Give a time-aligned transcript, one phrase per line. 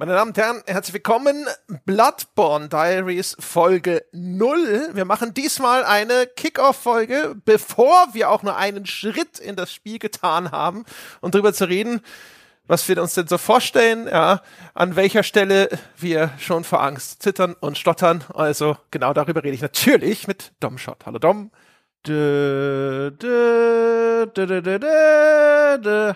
[0.00, 1.44] Meine Damen und Herren, herzlich willkommen.
[1.84, 4.92] Bloodborne Diaries Folge 0.
[4.94, 10.52] Wir machen diesmal eine Kickoff-Folge, bevor wir auch nur einen Schritt in das Spiel getan
[10.52, 10.86] haben
[11.20, 12.00] und darüber zu reden,
[12.66, 14.40] was wir uns denn so vorstellen, ja,
[14.72, 15.68] an welcher Stelle
[15.98, 18.24] wir schon vor Angst zittern und stottern.
[18.32, 21.04] Also genau darüber rede ich natürlich mit Dom Schott.
[21.04, 21.50] Hallo Dom.
[22.06, 24.46] Dö, dö, dö,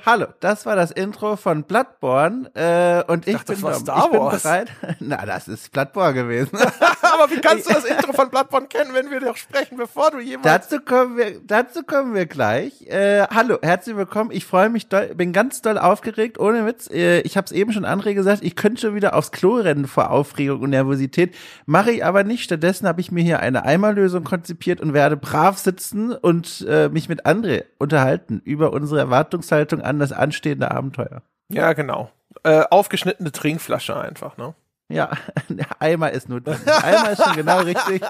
[0.06, 3.78] Hallo, das war das Intro von Bloodborne äh, und ich, dachte, bin, das war ich
[3.80, 4.42] Star Wars.
[4.44, 4.70] bereit.
[5.00, 6.56] Na, das ist Bloodborne gewesen.
[7.02, 10.20] Aber wie kannst du das Intro von Bloodborne kennen, wenn wir doch sprechen, bevor du
[10.20, 10.68] jemals...
[10.68, 12.86] dazu kommen wir, dazu kommen wir gleich.
[12.86, 14.30] Äh, hallo, herzlich willkommen.
[14.32, 16.88] Ich freue mich, doll, bin ganz doll aufgeregt, ohne Witz.
[16.90, 19.86] Äh, ich habe es eben schon André gesagt, ich könnte schon wieder aufs Klo rennen
[19.86, 21.34] vor Aufregung und Nervosität.
[21.66, 22.42] Mache ich aber nicht.
[22.42, 25.73] Stattdessen habe ich mir hier eine Eimerlösung konzipiert und werde brav sitzen
[26.14, 31.22] und äh, mich mit André unterhalten über unsere Erwartungshaltung an das anstehende Abenteuer.
[31.48, 32.10] Ja, genau.
[32.42, 34.54] Äh, aufgeschnittene Trinkflasche einfach, ne?
[34.88, 35.10] Ja,
[35.78, 36.60] Eimer ist nur drin.
[36.66, 38.02] Eimer ist schon genau richtig.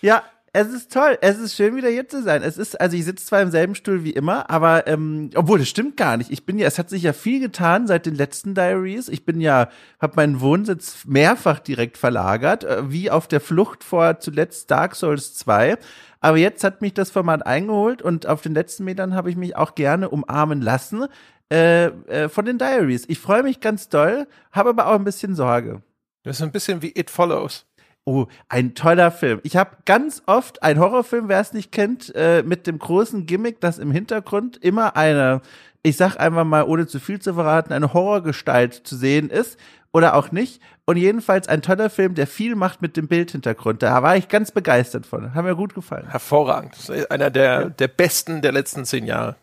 [0.00, 1.18] Ja, es ist toll.
[1.20, 2.42] Es ist schön, wieder hier zu sein.
[2.42, 5.68] Es ist, also ich sitze zwar im selben Stuhl wie immer, aber ähm, obwohl das
[5.68, 6.30] stimmt gar nicht.
[6.30, 9.08] Ich bin ja, es hat sich ja viel getan seit den letzten Diaries.
[9.08, 9.68] Ich bin ja,
[10.00, 15.34] habe meinen Wohnsitz mehrfach direkt verlagert, äh, wie auf der Flucht vor zuletzt Dark Souls
[15.34, 15.76] 2.
[16.20, 19.56] Aber jetzt hat mich das Format eingeholt und auf den letzten Metern habe ich mich
[19.56, 21.06] auch gerne umarmen lassen
[21.52, 23.04] äh, äh, von den Diaries.
[23.08, 25.82] Ich freue mich ganz doll, habe aber auch ein bisschen Sorge.
[26.24, 27.67] Das ist ein bisschen wie It Follows.
[28.08, 29.38] Oh, ein toller Film.
[29.42, 33.60] Ich habe ganz oft ein Horrorfilm, wer es nicht kennt, äh, mit dem großen Gimmick,
[33.60, 35.42] dass im Hintergrund immer eine,
[35.82, 39.58] ich sag einfach mal, ohne zu viel zu verraten, eine Horrorgestalt zu sehen ist
[39.92, 40.62] oder auch nicht.
[40.86, 43.82] Und jedenfalls ein toller Film, der viel macht mit dem Bildhintergrund.
[43.82, 45.34] Da war ich ganz begeistert von.
[45.34, 46.08] Hat mir gut gefallen.
[46.08, 46.78] Hervorragend.
[47.10, 49.36] Einer der, der besten der letzten zehn Jahre.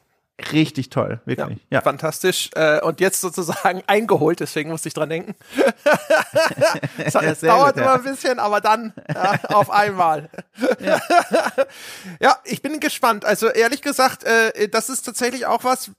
[0.52, 1.59] Richtig toll, wirklich.
[1.69, 1.81] Ja.
[1.81, 2.50] Fantastisch.
[2.55, 5.36] Äh, und jetzt sozusagen eingeholt, deswegen musste ich dran denken.
[6.97, 7.95] Es Ja, dauert gut, immer ja.
[7.95, 10.30] ein bisschen, aber dann ja, auf einmal.
[10.80, 11.00] Ja.
[12.19, 13.23] ja, ich bin gespannt.
[13.25, 15.91] Also ehrlich gesagt, äh, das ist tatsächlich auch was,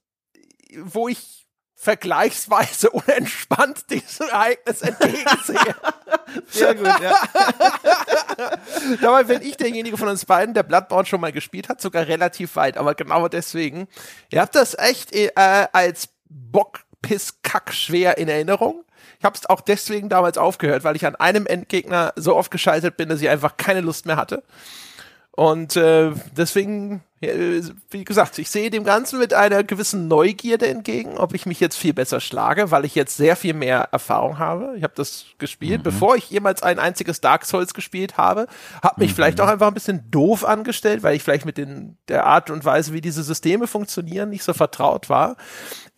[0.82, 1.35] wo ich
[1.78, 5.76] vergleichsweise unentspannt diesem Ereignis entgegensehe.
[6.48, 7.14] Sehr gut, ja.
[9.02, 12.56] Dabei bin ich derjenige von uns beiden, der Bloodborne schon mal gespielt hat, sogar relativ
[12.56, 13.88] weit, aber genau deswegen.
[14.30, 18.82] Ihr habt das echt äh, als Bockpisskack schwer in Erinnerung.
[19.18, 22.96] Ich habe es auch deswegen damals aufgehört, weil ich an einem Endgegner so oft gescheitert
[22.96, 24.42] bin, dass ich einfach keine Lust mehr hatte.
[25.32, 31.32] Und äh, deswegen, wie gesagt, ich sehe dem Ganzen mit einer gewissen Neugierde entgegen, ob
[31.32, 34.74] ich mich jetzt viel besser schlage, weil ich jetzt sehr viel mehr Erfahrung habe.
[34.76, 38.46] Ich habe das gespielt, bevor ich jemals ein einziges Dark Souls gespielt habe,
[38.82, 42.26] habe mich vielleicht auch einfach ein bisschen doof angestellt, weil ich vielleicht mit den, der
[42.26, 45.36] Art und Weise, wie diese Systeme funktionieren, nicht so vertraut war.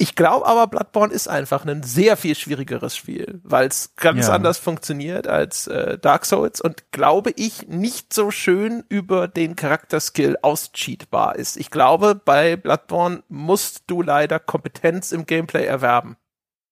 [0.00, 4.32] Ich glaube aber, Bloodborne ist einfach ein sehr viel schwierigeres Spiel, weil es ganz Ja.
[4.34, 10.36] anders funktioniert als äh, Dark Souls und glaube ich nicht so schön über den Charakterskill
[10.40, 11.56] auscheatbar ist.
[11.56, 16.16] Ich glaube, bei Bloodborne musst du leider Kompetenz im Gameplay erwerben.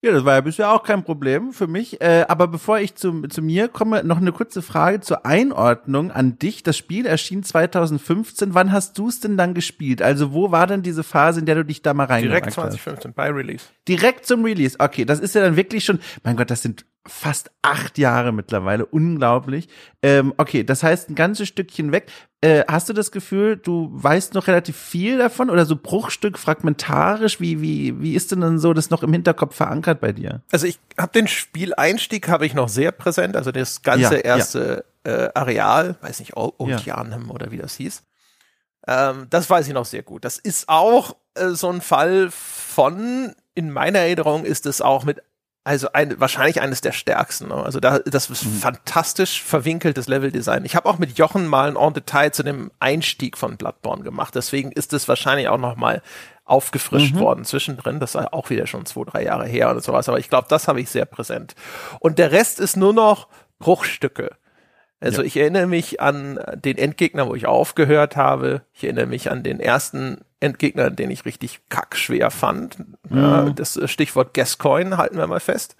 [0.06, 2.00] Ja, das war ja bisher auch kein Problem für mich.
[2.00, 6.38] Äh, aber bevor ich zu, zu mir komme, noch eine kurze Frage zur Einordnung an
[6.38, 6.62] dich.
[6.62, 8.54] Das Spiel erschien 2015.
[8.54, 10.02] Wann hast du es denn dann gespielt?
[10.02, 12.54] Also wo war denn diese Phase, in der du dich da mal reingewagt Direkt hast?
[12.54, 13.64] 2015 bei Release.
[13.88, 14.76] Direkt zum Release.
[14.78, 18.86] Okay, das ist ja dann wirklich schon, mein Gott, das sind fast acht Jahre mittlerweile.
[18.86, 19.68] Unglaublich.
[20.02, 22.12] Ähm, okay, das heißt ein ganzes Stückchen weg.
[22.46, 27.40] Äh, hast du das Gefühl, du weißt noch relativ viel davon oder so Bruchstück, fragmentarisch?
[27.40, 30.42] Wie, wie, wie ist denn dann so das noch im Hinterkopf verankert bei dir?
[30.52, 34.18] Also ich habe den Spieleinstieg habe ich noch sehr präsent, also das ganze Ja, ja.
[34.20, 36.76] erste Äh, Areal, weiß nicht, Old Ja.
[36.78, 38.02] Oceanum oder wie das hieß.
[38.88, 40.24] Ähm, das weiß ich noch sehr gut.
[40.24, 45.22] Das ist auch äh, so ein Fall von, in meiner Erinnerung ist es auch mit,
[45.66, 47.48] also ein, wahrscheinlich eines der stärksten.
[47.48, 47.56] Ne?
[47.56, 50.64] Also da, das ist fantastisch verwinkeltes Leveldesign.
[50.64, 54.36] Ich habe auch mit Jochen mal ein En Detail zu dem Einstieg von Bloodborne gemacht.
[54.36, 56.02] Deswegen ist es wahrscheinlich auch noch mal
[56.44, 57.98] aufgefrischt worden zwischendrin.
[57.98, 60.08] Das war auch wieder schon zwei, drei Jahre her oder sowas.
[60.08, 61.56] Aber ich glaube, das habe ich sehr präsent.
[61.98, 63.26] Und der Rest ist nur noch
[63.58, 64.36] Bruchstücke.
[65.06, 65.26] Also Ja.
[65.26, 68.62] ich erinnere mich an den Endgegner, wo ich aufgehört habe.
[68.72, 72.76] Ich erinnere mich an den ersten Endgegner, den ich richtig kackschwer fand.
[73.10, 75.76] Ja, das Stichwort Gascoigne halten wir mal fest.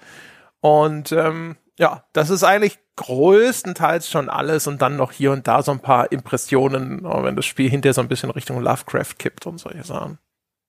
[0.60, 5.62] Und ähm, ja, das ist eigentlich größtenteils schon alles und dann noch hier und da
[5.62, 9.58] so ein paar Impressionen, wenn das Spiel hinterher so ein bisschen Richtung Lovecraft kippt und
[9.58, 10.18] solche Sachen.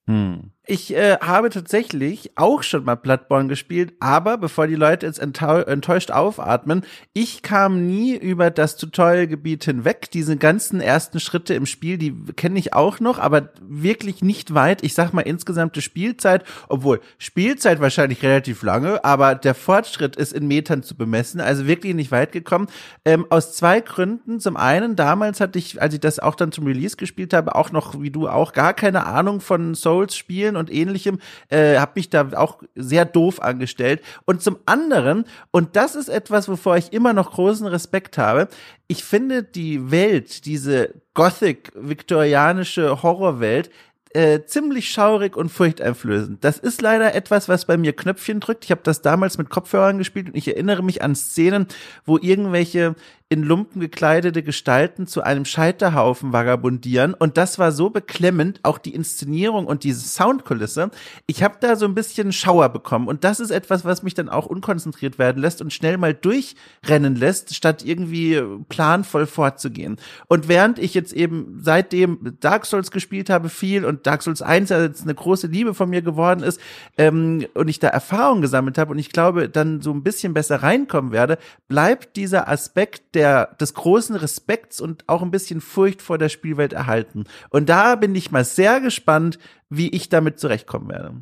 [0.06, 0.52] Hm.
[0.70, 6.10] Ich äh, habe tatsächlich auch schon mal Bloodborne gespielt, aber bevor die Leute jetzt enttäuscht
[6.10, 6.84] aufatmen,
[7.14, 10.10] ich kam nie über das Tutorial-Gebiet hinweg.
[10.10, 14.84] Diese ganzen ersten Schritte im Spiel, die kenne ich auch noch, aber wirklich nicht weit.
[14.84, 20.48] Ich sag mal insgesamte Spielzeit, obwohl Spielzeit wahrscheinlich relativ lange, aber der Fortschritt ist in
[20.48, 22.66] Metern zu bemessen, also wirklich nicht weit gekommen.
[23.06, 24.38] Ähm, aus zwei Gründen.
[24.38, 27.72] Zum einen, damals hatte ich, als ich das auch dann zum Release gespielt habe, auch
[27.72, 31.18] noch, wie du auch, gar keine Ahnung von Souls-Spielen und ähnlichem,
[31.48, 34.02] äh, habe mich da auch sehr doof angestellt.
[34.24, 38.48] Und zum anderen, und das ist etwas, wovor ich immer noch großen Respekt habe,
[38.86, 43.70] ich finde die Welt, diese Gothic-viktorianische Horrorwelt,
[44.14, 46.42] äh, ziemlich schaurig und furchteinflößend.
[46.42, 48.64] Das ist leider etwas, was bei mir Knöpfchen drückt.
[48.64, 51.66] Ich habe das damals mit Kopfhörern gespielt und ich erinnere mich an Szenen,
[52.06, 52.94] wo irgendwelche
[53.30, 57.12] in Lumpen gekleidete Gestalten zu einem Scheiterhaufen vagabundieren.
[57.12, 60.90] Und das war so beklemmend, auch die Inszenierung und diese Soundkulisse.
[61.26, 63.06] Ich habe da so ein bisschen Schauer bekommen.
[63.06, 67.16] Und das ist etwas, was mich dann auch unkonzentriert werden lässt und schnell mal durchrennen
[67.16, 69.96] lässt, statt irgendwie planvoll vorzugehen.
[70.28, 74.70] Und während ich jetzt eben seitdem Dark Souls gespielt habe, viel und Dark Souls 1
[74.70, 76.58] jetzt eine große Liebe von mir geworden ist,
[76.96, 80.62] ähm, und ich da Erfahrung gesammelt habe und ich glaube, dann so ein bisschen besser
[80.62, 81.36] reinkommen werde,
[81.68, 86.72] bleibt dieser Aspekt der, des großen Respekts und auch ein bisschen Furcht vor der Spielwelt
[86.72, 87.24] erhalten.
[87.50, 91.16] Und da bin ich mal sehr gespannt, wie ich damit zurechtkommen werde.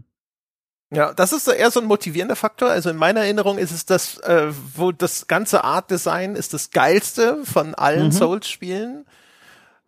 [0.90, 2.69] Ja, das ist eher so ein motivierender Faktor.
[2.69, 6.70] Also in meiner Erinnerung ist es das, äh, wo das ganze Art Design ist das
[6.70, 8.12] geilste von allen mhm.
[8.12, 9.06] Souls-Spielen.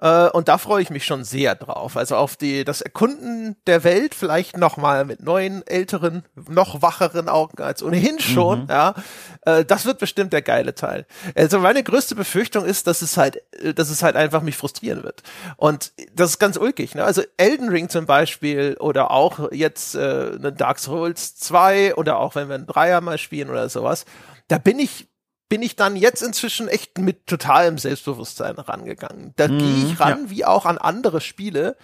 [0.00, 1.96] Äh, und da freue ich mich schon sehr drauf.
[1.96, 7.62] Also auf die, das Erkunden der Welt, vielleicht nochmal mit neuen, älteren, noch wacheren Augen
[7.62, 8.68] als ohnehin schon, mhm.
[8.68, 8.94] ja.
[9.42, 11.06] Äh, das wird bestimmt der geile Teil.
[11.34, 15.02] Also meine größte Befürchtung ist, dass es halt, äh, dass es halt einfach mich frustrieren
[15.02, 15.22] wird.
[15.56, 17.04] Und das ist ganz ulkig, ne?
[17.04, 22.34] Also Elden Ring zum Beispiel oder auch jetzt äh, eine Dark Souls 2 oder auch
[22.34, 24.04] wenn wir ein Dreier mal spielen oder sowas,
[24.48, 25.08] da bin ich
[25.48, 29.32] bin ich dann jetzt inzwischen echt mit totalem Selbstbewusstsein rangegangen.
[29.36, 30.30] Da mm, gehe ich ran, ja.
[30.30, 31.76] wie auch an andere Spiele.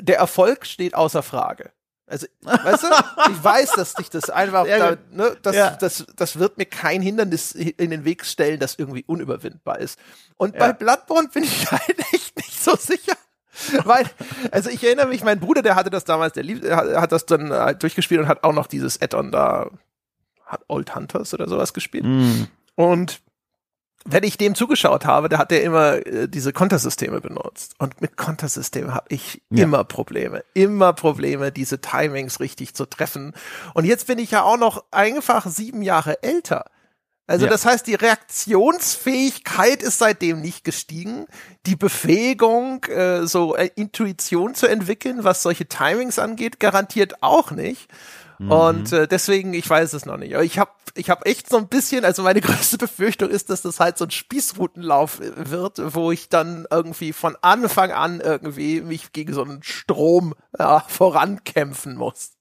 [0.00, 1.72] Der Erfolg steht außer Frage.
[2.08, 2.86] Also, weißt du,
[3.32, 5.70] ich weiß, dass dich das einfach, da, ne, das, ja.
[5.70, 9.98] das, das wird mir kein Hindernis in den Weg stellen, das irgendwie unüberwindbar ist.
[10.36, 10.60] Und ja.
[10.60, 13.16] bei Bloodborne bin ich halt echt nicht so sicher.
[13.84, 14.04] Weil,
[14.52, 17.52] also ich erinnere mich, mein Bruder, der hatte das damals, der lieb, hat das dann
[17.52, 19.70] halt durchgespielt und hat auch noch dieses Add-on da,
[20.44, 22.04] hat Old Hunters oder sowas gespielt.
[22.04, 22.44] Mm.
[22.76, 23.20] Und
[24.08, 27.74] wenn ich dem zugeschaut habe, da hat er immer äh, diese Kontersysteme benutzt.
[27.78, 29.64] Und mit Kontersystemen habe ich ja.
[29.64, 30.44] immer Probleme.
[30.54, 33.34] Immer Probleme, diese Timings richtig zu treffen.
[33.74, 36.66] Und jetzt bin ich ja auch noch einfach sieben Jahre älter.
[37.26, 37.50] Also ja.
[37.50, 41.26] das heißt, die Reaktionsfähigkeit ist seitdem nicht gestiegen.
[41.66, 47.88] Die Befähigung, äh, so äh, Intuition zu entwickeln, was solche Timings angeht, garantiert auch nicht.
[48.38, 48.52] Mhm.
[48.52, 50.34] Und äh, deswegen, ich weiß es noch nicht.
[50.34, 53.62] Aber ich habe ich hab echt so ein bisschen, also meine größte Befürchtung ist, dass
[53.62, 59.12] das halt so ein Spießrutenlauf wird, wo ich dann irgendwie von Anfang an irgendwie mich
[59.12, 62.35] gegen so einen Strom ja, vorankämpfen muss.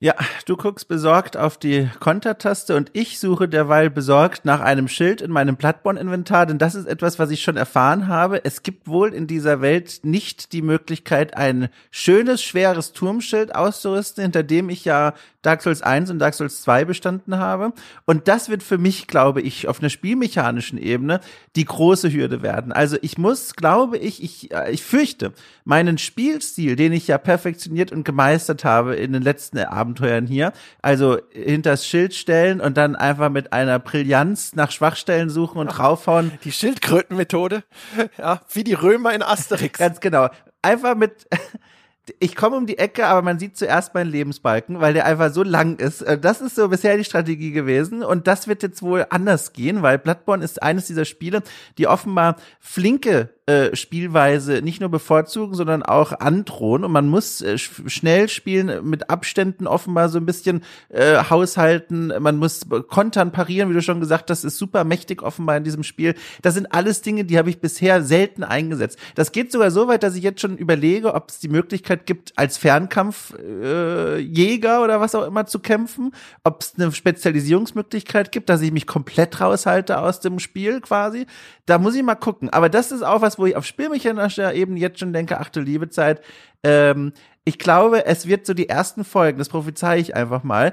[0.00, 0.14] Ja,
[0.44, 5.30] du guckst besorgt auf die Kontertaste und ich suche derweil besorgt nach einem Schild in
[5.30, 8.44] meinem Plattborn-Inventar, denn das ist etwas, was ich schon erfahren habe.
[8.44, 14.42] Es gibt wohl in dieser Welt nicht die Möglichkeit, ein schönes, schweres Turmschild auszurüsten, hinter
[14.42, 15.14] dem ich ja
[15.44, 17.72] Dark Souls 1 und Dark Souls 2 bestanden habe.
[18.06, 21.20] Und das wird für mich, glaube ich, auf einer spielmechanischen Ebene
[21.54, 22.72] die große Hürde werden.
[22.72, 25.32] Also ich muss, glaube ich, ich, äh, ich fürchte,
[25.64, 31.18] meinen Spielstil, den ich ja perfektioniert und gemeistert habe in den letzten Abenteuern hier, also
[31.30, 36.32] hinters Schild stellen und dann einfach mit einer Brillanz nach Schwachstellen suchen und draufhauen.
[36.44, 37.64] Die Schildkrötenmethode,
[38.18, 39.78] ja, wie die Römer in Asterix.
[39.78, 40.28] Ganz genau.
[40.62, 41.26] Einfach mit
[42.18, 45.42] ich komme um die Ecke, aber man sieht zuerst meinen Lebensbalken, weil der einfach so
[45.42, 46.02] lang ist.
[46.02, 49.82] Äh, das ist so bisher die Strategie gewesen und das wird jetzt wohl anders gehen,
[49.82, 51.42] weil Bloodborne ist eines dieser Spiele,
[51.78, 56.82] die offenbar flinke äh, Spielweise nicht nur bevorzugen, sondern auch androhen.
[56.82, 62.10] Und man muss äh, schnell spielen, mit Abständen offenbar so ein bisschen äh, haushalten.
[62.20, 65.82] Man muss kontern, parieren, wie du schon gesagt hast, ist super mächtig offenbar in diesem
[65.82, 66.14] Spiel.
[66.40, 68.98] Das sind alles Dinge, die habe ich bisher selten eingesetzt.
[69.14, 72.32] Das geht sogar so weit, dass ich jetzt schon überlege, ob es die Möglichkeit gibt,
[72.36, 76.12] als Fernkampfjäger äh, oder was auch immer zu kämpfen,
[76.44, 81.26] ob es eine Spezialisierungsmöglichkeit gibt, dass ich mich komplett raushalte aus dem Spiel quasi.
[81.66, 82.48] Da muss ich mal gucken.
[82.48, 85.60] Aber das ist auch was, was, wo ich auf spielmechanischer Ebene jetzt schon denke, achte
[85.60, 86.22] Liebezeit.
[86.62, 87.12] Ähm,
[87.44, 90.72] ich glaube, es wird so die ersten Folgen, das prophezei ich einfach mal,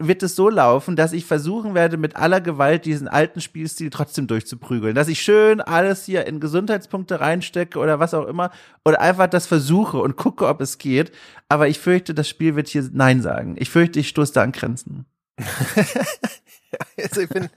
[0.00, 4.28] wird es so laufen, dass ich versuchen werde, mit aller Gewalt diesen alten Spielstil trotzdem
[4.28, 4.94] durchzuprügeln.
[4.94, 8.50] Dass ich schön alles hier in Gesundheitspunkte reinstecke oder was auch immer
[8.84, 11.10] oder einfach das versuche und gucke, ob es geht.
[11.48, 13.56] Aber ich fürchte, das Spiel wird hier Nein sagen.
[13.58, 15.04] Ich fürchte, ich stoße da an Grenzen.
[16.98, 17.48] also ich bin,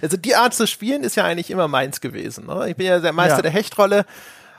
[0.00, 2.46] also die Art zu spielen ist ja eigentlich immer meins gewesen.
[2.46, 2.70] Ne?
[2.70, 3.42] Ich bin ja der Meister ja.
[3.42, 4.06] der Hechtrolle.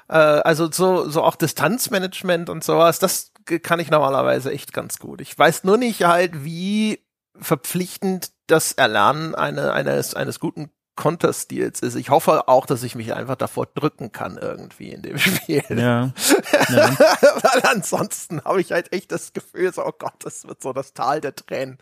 [0.09, 3.31] Äh, also so, so auch Distanzmanagement und sowas, das
[3.61, 5.21] kann ich normalerweise echt ganz gut.
[5.21, 6.99] Ich weiß nur nicht halt, wie
[7.39, 11.95] verpflichtend das Erlernen eine, eines, eines guten Konterstils ist.
[11.95, 15.63] Ich hoffe auch, dass ich mich einfach davor drücken kann irgendwie in dem Spiel.
[15.69, 16.11] Ja.
[16.69, 16.97] ja.
[17.41, 20.93] Weil ansonsten habe ich halt echt das Gefühl, so, oh Gott, das wird so das
[20.93, 21.79] Tal der Tränen.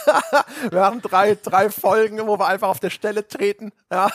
[0.70, 3.72] wir haben drei, drei Folgen, wo wir einfach auf der Stelle treten.
[3.92, 4.10] Ja.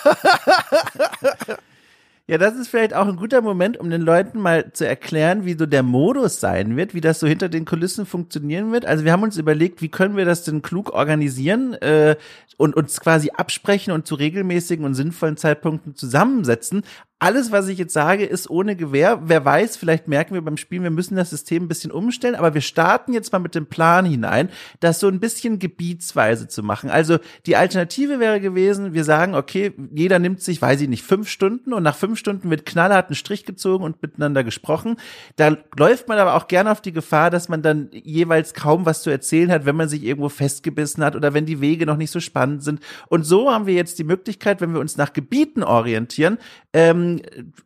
[2.29, 5.57] Ja, das ist vielleicht auch ein guter Moment, um den Leuten mal zu erklären, wie
[5.57, 8.85] so der Modus sein wird, wie das so hinter den Kulissen funktionieren wird.
[8.85, 12.15] Also wir haben uns überlegt, wie können wir das denn klug organisieren äh,
[12.55, 16.83] und uns quasi absprechen und zu regelmäßigen und sinnvollen Zeitpunkten zusammensetzen
[17.23, 19.21] alles, was ich jetzt sage, ist ohne Gewehr.
[19.23, 22.53] Wer weiß, vielleicht merken wir beim Spielen, wir müssen das System ein bisschen umstellen, aber
[22.53, 24.49] wir starten jetzt mal mit dem Plan hinein,
[24.81, 26.89] das so ein bisschen gebietsweise zu machen.
[26.89, 31.29] Also die Alternative wäre gewesen, wir sagen, okay, jeder nimmt sich, weiß ich nicht, fünf
[31.29, 34.97] Stunden und nach fünf Stunden wird knallhart ein Strich gezogen und miteinander gesprochen.
[35.37, 39.01] Da läuft man aber auch gerne auf die Gefahr, dass man dann jeweils kaum was
[39.01, 42.11] zu erzählen hat, wenn man sich irgendwo festgebissen hat oder wenn die Wege noch nicht
[42.11, 42.81] so spannend sind.
[43.07, 46.37] Und so haben wir jetzt die Möglichkeit, wenn wir uns nach Gebieten orientieren,
[46.73, 47.12] ähm,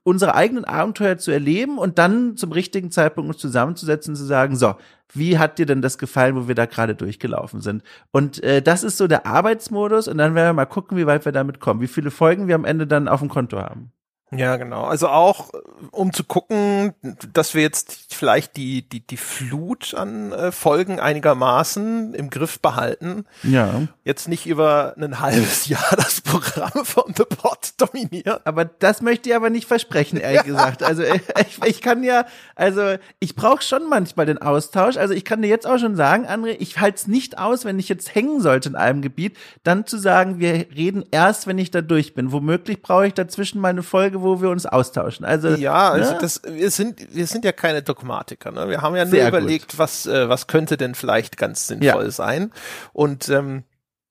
[0.03, 4.55] unsere eigenen Abenteuer zu erleben und dann zum richtigen Zeitpunkt uns zusammenzusetzen und zu sagen,
[4.55, 4.75] so,
[5.13, 7.83] wie hat dir denn das gefallen, wo wir da gerade durchgelaufen sind?
[8.11, 11.25] Und äh, das ist so der Arbeitsmodus und dann werden wir mal gucken, wie weit
[11.25, 13.91] wir damit kommen, wie viele Folgen wir am Ende dann auf dem Konto haben.
[14.31, 14.83] Ja, genau.
[14.83, 15.57] Also auch, äh,
[15.91, 16.93] um zu gucken,
[17.31, 23.25] dass wir jetzt vielleicht die, die, die Flut an äh, Folgen einigermaßen im Griff behalten.
[23.43, 23.83] Ja.
[24.03, 28.39] Jetzt nicht über ein halbes Jahr das Programm von The Pot dominieren.
[28.43, 30.83] Aber das möchte ich aber nicht versprechen, ehrlich gesagt.
[30.83, 34.97] Also äh, ich, ich kann ja, also ich brauche schon manchmal den Austausch.
[34.97, 37.79] Also ich kann dir jetzt auch schon sagen, André, ich halte es nicht aus, wenn
[37.79, 41.71] ich jetzt hängen sollte in einem Gebiet, dann zu sagen, wir reden erst, wenn ich
[41.71, 42.33] da durch bin.
[42.33, 45.25] Womöglich brauche ich dazwischen mal eine Folge Folge, wo wir uns austauschen.
[45.25, 46.17] Also ja, also ne?
[46.21, 48.51] das, wir sind wir sind ja keine Dogmatiker.
[48.51, 48.69] Ne?
[48.69, 49.79] Wir haben ja nur Sehr überlegt, gut.
[49.79, 52.11] was äh, was könnte denn vielleicht ganz sinnvoll ja.
[52.11, 52.51] sein.
[52.93, 53.63] Und ähm,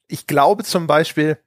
[0.08, 1.38] ich glaube zum Beispiel,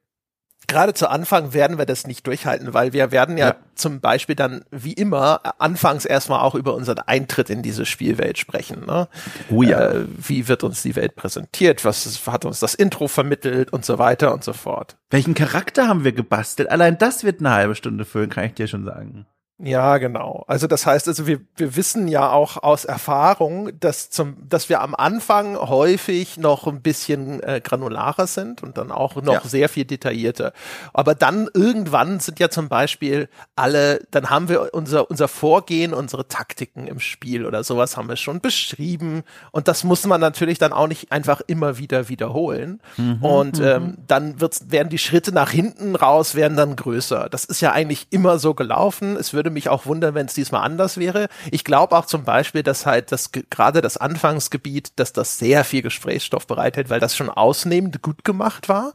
[0.69, 4.35] gerade zu Anfang werden wir das nicht durchhalten, weil wir werden ja, ja, zum Beispiel
[4.35, 8.85] dann wie immer anfangs erstmal auch über unseren Eintritt in diese Spielwelt sprechen.
[8.85, 9.09] Ne?
[9.49, 9.91] Oh ja.
[9.91, 11.83] Äh, wie wird uns die Welt präsentiert?
[11.83, 14.97] Was hat uns das Intro vermittelt und so weiter und so fort.
[15.09, 16.69] Welchen Charakter haben wir gebastelt?
[16.69, 19.25] Allein das wird eine halbe Stunde füllen, kann ich dir schon sagen.
[19.61, 20.45] Ja, genau.
[20.47, 24.81] Also das heißt, also wir, wir wissen ja auch aus Erfahrung, dass zum, dass wir
[24.81, 29.41] am Anfang häufig noch ein bisschen äh, granularer sind und dann auch noch ja.
[29.43, 30.53] sehr viel detaillierter.
[30.93, 36.27] Aber dann irgendwann sind ja zum Beispiel alle, dann haben wir unser unser Vorgehen, unsere
[36.27, 40.71] Taktiken im Spiel oder sowas haben wir schon beschrieben und das muss man natürlich dann
[40.71, 42.79] auch nicht einfach immer wieder wiederholen.
[42.95, 43.65] Mhm, und mhm.
[43.65, 47.27] ähm, dann wird's, werden die Schritte nach hinten raus werden dann größer.
[47.29, 49.17] Das ist ja eigentlich immer so gelaufen.
[49.17, 51.27] Es würde würde mich auch wundern, wenn es diesmal anders wäre.
[51.51, 55.82] Ich glaube auch zum Beispiel, dass halt das gerade das Anfangsgebiet, dass das sehr viel
[55.82, 58.94] Gesprächsstoff bereithält, weil das schon ausnehmend gut gemacht war.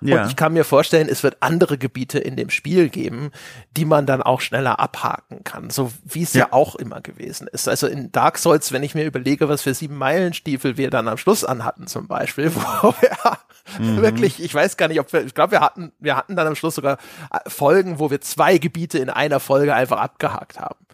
[0.00, 0.22] Ja.
[0.22, 3.32] Und ich kann mir vorstellen, es wird andere Gebiete in dem Spiel geben,
[3.76, 6.46] die man dann auch schneller abhaken kann, so wie es ja.
[6.46, 7.68] ja auch immer gewesen ist.
[7.68, 11.18] Also in Dark Souls, wenn ich mir überlege, was für sieben Meilenstiefel wir dann am
[11.18, 13.38] Schluss anhatten zum Beispiel, wo wir
[13.78, 13.96] mhm.
[14.02, 16.54] wirklich, ich weiß gar nicht, ob wir, ich glaube, wir hatten, wir hatten dann am
[16.54, 16.98] Schluss sogar
[17.32, 20.86] äh, Folgen, wo wir zwei Gebiete in einer Folge einfach abgehakt haben.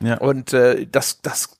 [0.00, 0.18] Ja.
[0.18, 1.58] Und äh, das, das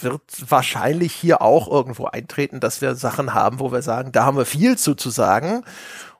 [0.00, 4.36] wird wahrscheinlich hier auch irgendwo eintreten, dass wir Sachen haben, wo wir sagen, da haben
[4.36, 5.64] wir viel zu, zu sagen.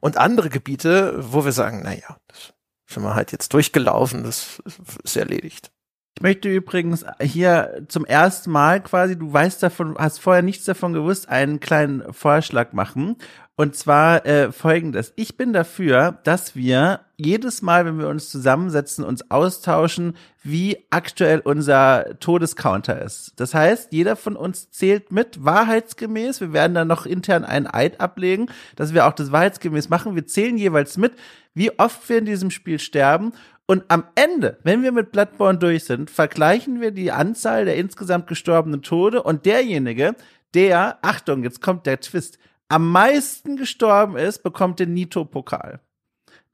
[0.01, 2.55] Und andere Gebiete, wo wir sagen, naja, das
[2.87, 4.63] sind wir halt jetzt durchgelaufen, das
[5.03, 5.71] ist erledigt.
[6.19, 10.93] Ich möchte übrigens hier zum ersten Mal quasi, du weißt davon, hast vorher nichts davon
[10.93, 13.15] gewusst, einen kleinen Vorschlag machen.
[13.55, 15.13] Und zwar äh, folgendes.
[15.15, 21.39] Ich bin dafür, dass wir jedes Mal, wenn wir uns zusammensetzen, uns austauschen, wie aktuell
[21.39, 23.35] unser Todescounter ist.
[23.37, 26.41] Das heißt, jeder von uns zählt mit, wahrheitsgemäß.
[26.41, 30.17] Wir werden dann noch intern einen Eid ablegen, dass wir auch das wahrheitsgemäß machen.
[30.17, 31.13] Wir zählen jeweils mit,
[31.55, 33.33] wie oft wir in diesem Spiel sterben
[33.69, 38.27] und am Ende, wenn wir mit Bloodborne durch sind, vergleichen wir die Anzahl der insgesamt
[38.27, 40.17] gestorbenen Tode und derjenige,
[40.55, 45.81] der, Achtung, jetzt kommt der Twist, am meisten gestorben ist, bekommt den Nito-Pokal.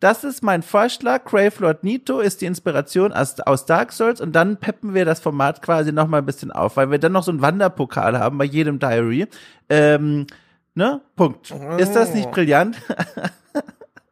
[0.01, 1.25] Das ist mein Vorschlag.
[1.25, 5.21] Crave Lord Nito ist die Inspiration aus, aus Dark Souls und dann peppen wir das
[5.21, 8.37] Format quasi noch mal ein bisschen auf, weil wir dann noch so einen Wanderpokal haben
[8.37, 9.29] bei jedem Diary.
[9.71, 10.27] Ähm,
[10.75, 11.01] Ne?
[11.15, 11.53] Punkt.
[11.79, 12.77] Ist das nicht brillant?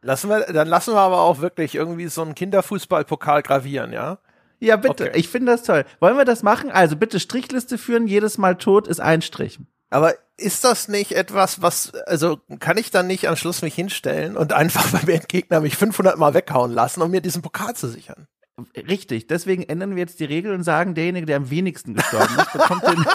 [0.03, 4.19] lassen wir, dann lassen wir aber auch wirklich irgendwie so einen Kinderfußballpokal gravieren, ja?
[4.59, 5.09] Ja, bitte.
[5.09, 5.19] Okay.
[5.19, 5.83] Ich finde das toll.
[5.99, 6.71] Wollen wir das machen?
[6.71, 8.07] Also bitte Strichliste führen.
[8.07, 9.59] Jedes Mal tot ist ein Strich.
[9.89, 14.37] Aber ist das nicht etwas, was, also kann ich dann nicht am Schluss mich hinstellen
[14.37, 18.27] und einfach beim Endgegner mich 500 Mal weghauen lassen, um mir diesen Pokal zu sichern?
[18.75, 22.53] Richtig, deswegen ändern wir jetzt die Regel und sagen, derjenige, der am wenigsten gestorben ist,
[22.53, 23.05] bekommt den,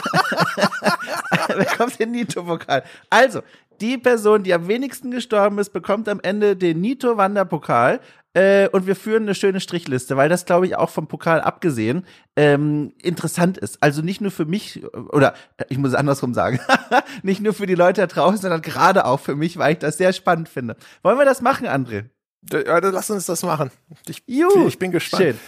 [1.58, 2.82] bekommt den Nito-Pokal.
[3.08, 3.42] Also,
[3.80, 8.00] die Person, die am wenigsten gestorben ist, bekommt am Ende den Nito-Wanderpokal.
[8.34, 12.04] Äh, und wir führen eine schöne Strichliste, weil das, glaube ich, auch vom Pokal abgesehen
[12.36, 13.82] ähm, interessant ist.
[13.82, 15.34] Also nicht nur für mich, oder
[15.68, 16.60] ich muss es andersrum sagen,
[17.22, 19.96] nicht nur für die Leute da draußen, sondern gerade auch für mich, weil ich das
[19.96, 20.76] sehr spannend finde.
[21.02, 22.04] Wollen wir das machen, André?
[22.52, 23.70] Ja, dann lass uns das machen.
[24.06, 25.22] Ich, Juhu, ich bin gespannt.
[25.22, 25.38] Schön.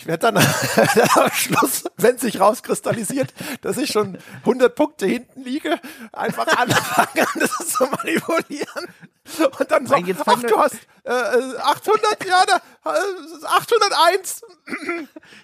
[0.00, 0.36] Ich werde dann
[1.16, 5.78] am Schluss, wenn sich rauskristallisiert, dass ich schon 100 Punkte hinten liege,
[6.10, 8.86] einfach anfangen, das zu manipulieren.
[9.58, 14.40] Und dann so, ach, du hast äh, 800, ja, da, äh, 801.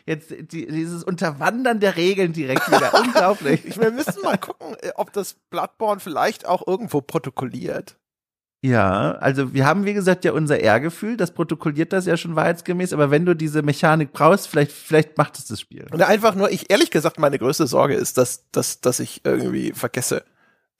[0.06, 2.94] Jetzt die, dieses Unterwandern der Regeln direkt wieder.
[2.98, 3.62] Unglaublich.
[3.66, 7.98] Ich, wir müssen mal gucken, ob das Bloodborne vielleicht auch irgendwo protokolliert.
[8.62, 12.92] Ja, also wir haben, wie gesagt, ja unser Ehrgefühl, das protokolliert das ja schon wahrheitsgemäß,
[12.92, 15.86] aber wenn du diese Mechanik brauchst, vielleicht, vielleicht macht es das Spiel.
[15.92, 19.72] Und einfach nur, ich ehrlich gesagt, meine größte Sorge ist, dass, dass, dass ich irgendwie
[19.72, 20.24] vergesse,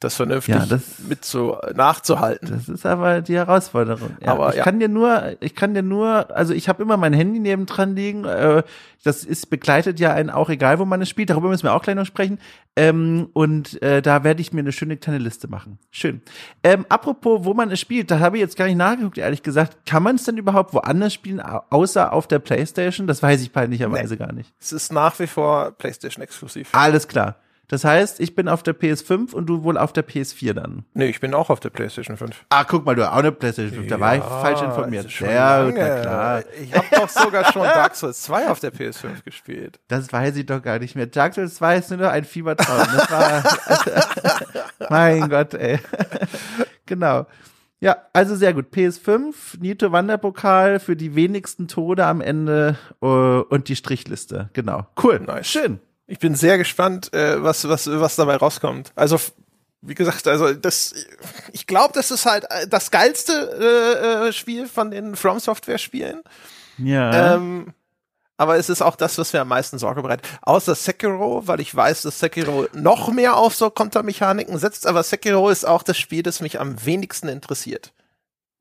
[0.00, 2.50] das vernünftig ja, das, mit so nachzuhalten.
[2.50, 4.16] Das ist aber die Herausforderung.
[4.20, 4.62] Ja, aber ich ja.
[4.62, 8.26] kann dir nur, ich kann dir nur, also ich habe immer mein Handy nebendran liegen.
[8.26, 8.62] Äh,
[9.04, 11.30] das ist begleitet ja einen auch egal, wo man es spielt.
[11.30, 12.38] Darüber müssen wir auch gleich noch sprechen.
[12.76, 15.78] Ähm, und äh, da werde ich mir eine schöne kleine Liste machen.
[15.90, 16.20] Schön.
[16.62, 19.86] Ähm, apropos, wo man es spielt, da habe ich jetzt gar nicht nachgeguckt, ehrlich gesagt.
[19.86, 23.06] Kann man es denn überhaupt woanders spielen, außer auf der PlayStation?
[23.06, 24.18] Das weiß ich peinlicherweise nee.
[24.18, 24.52] gar nicht.
[24.60, 26.68] Es ist nach wie vor PlayStation exklusiv.
[26.72, 27.36] Alles klar.
[27.68, 30.84] Das heißt, ich bin auf der PS5 und du wohl auf der PS4 dann.
[30.94, 32.46] Nee, ich bin auch auf der PlayStation 5.
[32.48, 33.88] Ah, guck mal, du hast auch eine PlayStation 5.
[33.88, 35.10] Da war ich falsch informiert.
[35.10, 36.42] Sehr gut, na klar.
[36.62, 39.80] Ich habe doch sogar schon Dark Souls 2 auf der PS5 gespielt.
[39.88, 41.06] Das weiß ich doch gar nicht mehr.
[41.06, 42.86] Dark Souls 2 ist nur ein Fiebertraum.
[42.94, 43.42] Das war,
[44.90, 45.80] mein Gott, ey.
[46.86, 47.26] genau.
[47.80, 48.66] Ja, also sehr gut.
[48.72, 54.50] PS5, Nito Wanderpokal für die wenigsten Tode am Ende uh, und die Strichliste.
[54.54, 54.86] Genau.
[55.02, 55.20] Cool.
[55.20, 55.48] Nice.
[55.48, 55.80] Schön.
[56.06, 58.92] Ich bin sehr gespannt, äh, was, was, was dabei rauskommt.
[58.94, 59.18] Also,
[59.82, 60.94] wie gesagt, also das,
[61.52, 65.78] ich glaube, das ist halt äh, das geilste äh, äh, Spiel von den From Software
[65.78, 66.22] Spielen.
[66.78, 67.34] Ja.
[67.34, 67.74] Ähm,
[68.38, 70.26] aber es ist auch das, was mir am meisten Sorge bereitet.
[70.42, 75.48] Außer Sekiro, weil ich weiß, dass Sekiro noch mehr auf so Kontermechaniken setzt, aber Sekiro
[75.48, 77.92] ist auch das Spiel, das mich am wenigsten interessiert.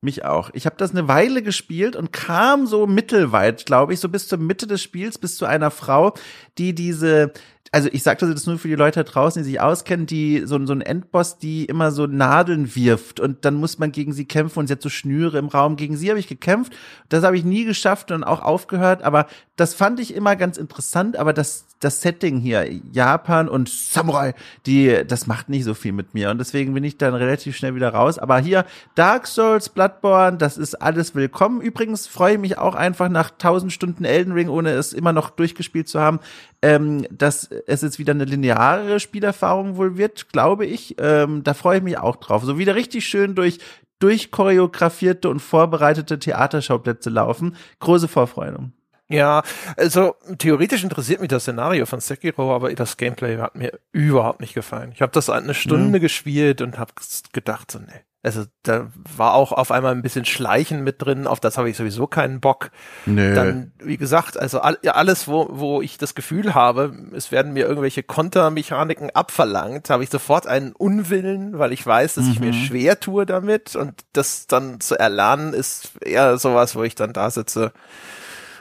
[0.02, 0.50] Mich auch.
[0.52, 4.38] Ich habe das eine Weile gespielt und kam so mittelweit, glaube ich, so bis zur
[4.38, 6.14] Mitte des Spiels, bis zu einer Frau,
[6.58, 7.32] die diese
[7.72, 10.64] also ich sagte das nur für die Leute da draußen, die sich auskennen, die so,
[10.64, 14.60] so ein Endboss, die immer so Nadeln wirft und dann muss man gegen sie kämpfen
[14.60, 15.76] und sie hat so Schnüre im Raum.
[15.76, 16.72] Gegen sie habe ich gekämpft.
[17.08, 21.16] Das habe ich nie geschafft und auch aufgehört, aber das fand ich immer ganz interessant,
[21.16, 26.14] aber das das Setting hier, Japan und Samurai, die, das macht nicht so viel mit
[26.14, 26.30] mir.
[26.30, 28.18] Und deswegen bin ich dann relativ schnell wieder raus.
[28.18, 28.64] Aber hier,
[28.94, 31.60] Dark Souls, Bloodborne, das ist alles willkommen.
[31.60, 35.28] Übrigens freue ich mich auch einfach nach tausend Stunden Elden Ring, ohne es immer noch
[35.28, 36.20] durchgespielt zu haben,
[36.62, 40.96] ähm, dass es jetzt wieder eine lineare Spielerfahrung wohl wird, glaube ich.
[40.98, 42.44] Ähm, da freue ich mich auch drauf.
[42.44, 43.58] So wieder richtig schön durch
[43.98, 47.56] durchchoreografierte und vorbereitete Theaterschauplätze laufen.
[47.80, 48.70] Große Vorfreude.
[49.08, 49.42] Ja,
[49.76, 54.54] also theoretisch interessiert mich das Szenario von Sekiro, aber das Gameplay hat mir überhaupt nicht
[54.54, 54.90] gefallen.
[54.92, 56.02] Ich habe das eine Stunde mhm.
[56.02, 56.92] gespielt und habe
[57.32, 58.00] gedacht, so, nee.
[58.26, 61.76] Also da war auch auf einmal ein bisschen Schleichen mit drin, auf das habe ich
[61.76, 62.72] sowieso keinen Bock.
[63.06, 63.36] Nö.
[63.36, 67.66] Dann, wie gesagt, also all, alles, wo, wo ich das Gefühl habe, es werden mir
[67.66, 72.32] irgendwelche Kontermechaniken abverlangt, habe ich sofort einen Unwillen, weil ich weiß, dass mhm.
[72.32, 72.64] ich mir mhm.
[72.64, 77.30] schwer tue damit und das dann zu erlernen ist eher sowas, wo ich dann da
[77.30, 77.72] sitze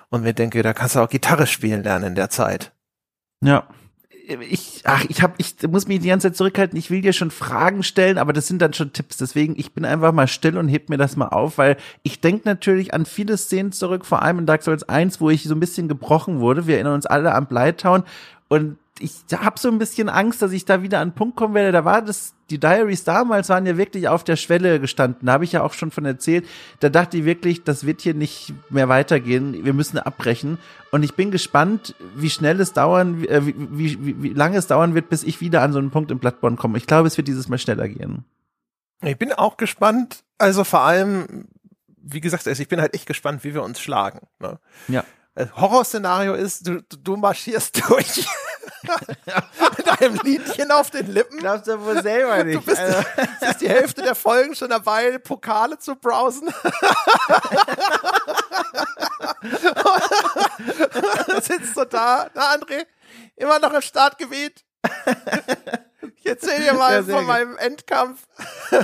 [0.10, 2.72] und mir denke, da kannst du auch Gitarre spielen lernen in der Zeit.
[3.42, 3.68] Ja
[4.28, 6.78] ich, ach, ich hab, ich muss mich die ganze Zeit zurückhalten.
[6.78, 9.18] Ich will dir schon Fragen stellen, aber das sind dann schon Tipps.
[9.18, 12.48] Deswegen, ich bin einfach mal still und heb mir das mal auf, weil ich denke
[12.48, 15.60] natürlich an viele Szenen zurück, vor allem in Dark Souls 1, wo ich so ein
[15.60, 16.68] bisschen gebrochen wurde.
[16.68, 18.04] Wir erinnern uns alle an Blytown
[18.48, 21.54] und ich habe so ein bisschen Angst, dass ich da wieder an einen Punkt kommen
[21.54, 21.74] werde.
[21.74, 25.26] Da war das, die Diaries damals waren ja wirklich auf der Schwelle gestanden.
[25.26, 26.48] Da habe ich ja auch schon von erzählt.
[26.80, 29.66] Da dachte ich wirklich, das wird hier nicht mehr weitergehen.
[29.66, 30.60] Wir müssen abbrechen.
[30.92, 34.68] Und ich bin gespannt, wie schnell es dauern, äh, wie, wie, wie, wie lange es
[34.68, 36.78] dauern wird, bis ich wieder an so einen Punkt im Bloodborne komme.
[36.78, 38.24] Ich glaube, es wird dieses Mal schneller gehen.
[39.02, 40.24] Ich bin auch gespannt.
[40.38, 41.50] Also vor allem,
[41.98, 44.22] wie gesagt, also ich bin halt echt gespannt, wie wir uns schlagen.
[44.40, 44.58] Ne?
[44.88, 45.04] Ja.
[45.58, 48.26] Horrorszenario ist, du, du marschierst durch
[49.78, 51.40] Mit einem Liedchen auf den Lippen.
[51.40, 52.58] Glaubst du wohl selber nicht.
[52.58, 53.04] Du bist, also,
[53.40, 56.48] bist die Hälfte der Folgen schon dabei, Pokale zu browsen.
[61.42, 62.86] sitzt du da, na André,
[63.36, 64.64] immer noch im Startgebiet.
[66.26, 67.28] Ich erzähl dir mal Ja, von gut.
[67.28, 68.26] meinem Endkampf.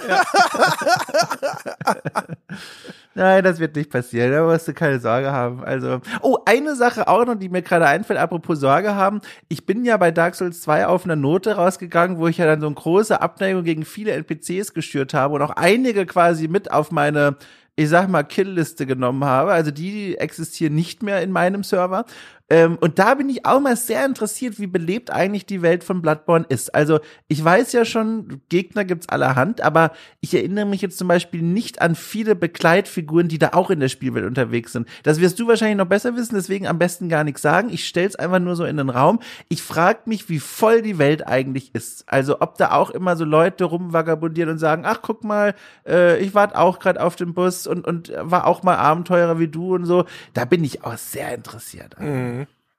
[3.16, 4.32] Nein, das wird nicht passieren.
[4.32, 5.64] Da musst du keine Sorge haben.
[5.64, 9.22] Also, oh, eine Sache auch noch, die mir gerade einfällt, apropos Sorge haben.
[9.50, 12.62] Ich bin ja bei Dark Souls 2 auf einer Note rausgegangen, wo ich ja dann
[12.62, 16.92] so eine große Abneigung gegen viele NPCs geschürt habe und auch einige quasi mit auf
[16.92, 17.38] meine
[17.78, 19.54] ich sag mal, Killliste genommen habe.
[19.54, 22.06] Also die existieren nicht mehr in meinem Server.
[22.52, 26.02] Ähm, und da bin ich auch mal sehr interessiert, wie belebt eigentlich die Welt von
[26.02, 26.76] Bloodborne ist.
[26.76, 31.42] Also ich weiß ja schon, Gegner gibt's allerhand, aber ich erinnere mich jetzt zum Beispiel
[31.42, 34.90] nicht an viele Begleitfiguren, die da auch in der Spielwelt unterwegs sind.
[35.04, 37.70] Das wirst du wahrscheinlich noch besser wissen, deswegen am besten gar nichts sagen.
[37.72, 39.22] Ich stell's einfach nur so in den Raum.
[39.48, 42.04] Ich frage mich, wie voll die Welt eigentlich ist.
[42.08, 45.56] Also ob da auch immer so Leute rumvagabundieren und sagen, ach guck mal,
[45.88, 49.48] äh, ich warte auch gerade auf den Bus und, und war auch mal Abenteurer wie
[49.48, 50.04] du und so.
[50.34, 51.96] Da bin ich auch sehr interessiert.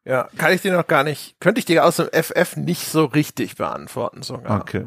[0.05, 3.05] Ja, kann ich dir noch gar nicht, könnte ich dir aus dem FF nicht so
[3.05, 4.61] richtig beantworten sogar.
[4.61, 4.87] Okay.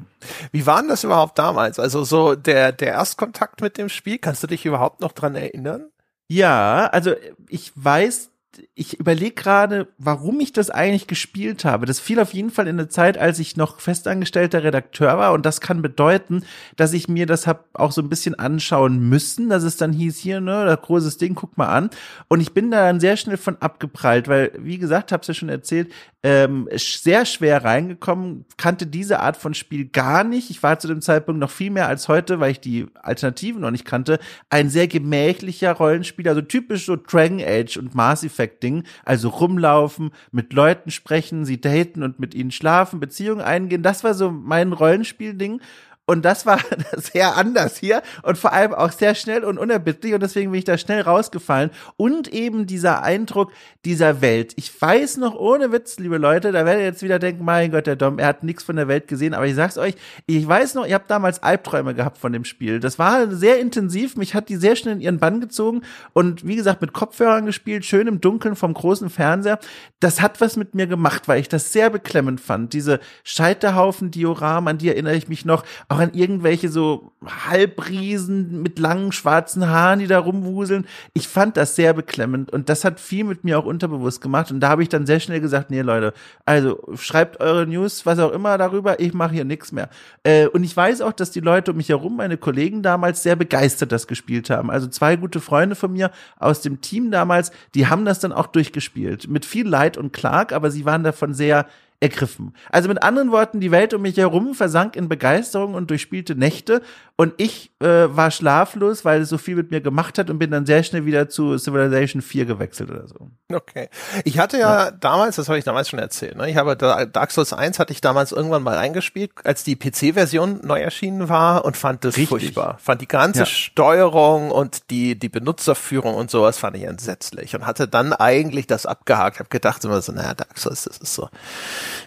[0.52, 1.80] Wie war denn das überhaupt damals?
[1.80, 5.90] Also so der, der Erstkontakt mit dem Spiel, kannst du dich überhaupt noch dran erinnern?
[6.28, 7.14] Ja, also
[7.48, 8.32] ich weiß,
[8.74, 11.86] ich überlege gerade, warum ich das eigentlich gespielt habe.
[11.86, 15.46] Das fiel auf jeden Fall in eine Zeit, als ich noch festangestellter Redakteur war und
[15.46, 16.44] das kann bedeuten,
[16.76, 20.18] dass ich mir das hab auch so ein bisschen anschauen müssen, dass es dann hieß
[20.18, 21.90] hier, ne, das großes Ding, guck mal an.
[22.28, 25.50] Und ich bin da dann sehr schnell von abgeprallt, weil, wie gesagt, hab's ja schon
[25.50, 25.92] erzählt,
[26.24, 30.50] ähm, sehr schwer reingekommen, kannte diese Art von Spiel gar nicht.
[30.50, 33.70] Ich war zu dem Zeitpunkt noch viel mehr als heute, weil ich die Alternativen noch
[33.70, 38.84] nicht kannte, ein sehr gemächlicher Rollenspieler, also typisch so Dragon Age und Mass Effect Ding,
[39.04, 43.84] also rumlaufen, mit Leuten sprechen, sie daten und mit ihnen schlafen, Beziehungen eingehen.
[43.84, 45.62] Das war so mein Rollenspiel-Ding.
[46.08, 46.60] Und das war
[46.98, 50.66] sehr anders hier und vor allem auch sehr schnell und unerbittlich und deswegen bin ich
[50.66, 51.72] da schnell rausgefallen.
[51.98, 53.52] Und eben dieser Eindruck
[53.86, 54.54] dieser Welt.
[54.56, 57.88] Ich weiß noch, ohne Witz, liebe Leute, da werdet ihr jetzt wieder denken, mein Gott,
[57.88, 59.96] der Dom, er hat nichts von der Welt gesehen, aber ich sag's euch,
[60.28, 62.80] ich weiß noch, ihr habt damals Albträume gehabt von dem Spiel.
[62.80, 65.82] Das war sehr intensiv, mich hat die sehr schnell in ihren Bann gezogen
[66.14, 69.60] und wie gesagt, mit Kopfhörern gespielt, schön im Dunkeln vom großen Fernseher.
[70.00, 72.74] Das hat was mit mir gemacht, weil ich das sehr beklemmend fand.
[72.74, 75.64] Diese Scheiterhaufen-Dioramen, an die erinnere ich mich noch,
[75.96, 80.86] auch an irgendwelche so Halbriesen mit langen schwarzen Haaren, die da rumwuseln.
[81.14, 84.60] Ich fand das sehr beklemmend und das hat viel mit mir auch unterbewusst gemacht und
[84.60, 86.14] da habe ich dann sehr schnell gesagt, nee Leute,
[86.46, 89.90] also schreibt eure News, was auch immer darüber, ich mache hier nichts mehr.
[90.24, 93.38] Äh, und ich weiß auch, dass die Leute um mich herum, meine Kollegen damals sehr
[93.38, 94.70] begeistert das gespielt haben.
[94.70, 98.48] Also zwei gute Freunde von mir aus dem Team damals, die haben das dann auch
[98.48, 99.30] durchgespielt.
[99.30, 101.68] Mit viel Leid und Klag, aber sie waren davon sehr
[102.00, 102.54] ergriffen.
[102.70, 106.82] Also mit anderen Worten, die Welt um mich herum versank in Begeisterung und durchspielte Nächte
[107.18, 110.52] und ich äh, war schlaflos, weil es so viel mit mir gemacht hat und bin
[110.52, 113.30] dann sehr schnell wieder zu Civilization 4 gewechselt oder so.
[113.54, 113.90] Okay.
[114.26, 116.50] Ich hatte ja, damals, das habe ich damals schon erzählt, ne?
[116.50, 120.62] ich habe da- Dark Souls 1 hatte ich damals irgendwann mal eingespielt, als die PC-Version
[120.64, 122.28] neu erschienen war und fand das Richtig.
[122.28, 122.78] furchtbar.
[122.82, 123.46] Fand die ganze Ja.
[123.46, 128.86] Steuerung und die, die Benutzerführung und sowas fand ich entsetzlich und hatte dann eigentlich das
[128.86, 129.40] abgehakt.
[129.40, 131.30] Habe gedacht immer so, naja, Dark Souls, das ist so,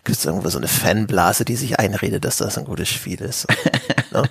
[0.05, 3.47] gibt es irgendwo so eine Fanblase, die sich einredet, dass das ein gutes Spiel ist.
[4.11, 4.25] ne?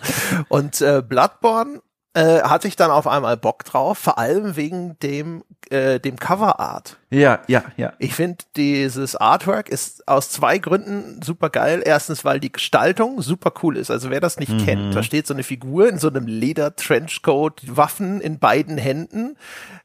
[0.49, 1.81] Und äh, Bloodborne
[2.13, 6.97] äh, hatte ich dann auf einmal Bock drauf, vor allem wegen dem, äh, dem Coverart.
[7.09, 7.93] Ja, ja, ja.
[7.99, 11.81] Ich finde, dieses Artwork ist aus zwei Gründen super geil.
[11.85, 13.89] Erstens, weil die Gestaltung super cool ist.
[13.89, 18.19] Also wer das nicht kennt, da steht so eine Figur in so einem Leder-Trenchcoat, Waffen
[18.19, 19.37] in beiden Händen,